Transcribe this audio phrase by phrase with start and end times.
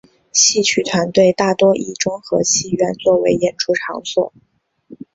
[0.33, 4.33] 戏曲团体大多以中和戏院作为演出场所。